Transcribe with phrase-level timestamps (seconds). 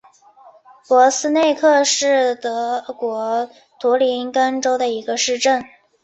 [0.87, 3.47] 珀斯内克是德国
[3.79, 5.63] 图林根州的一个市镇。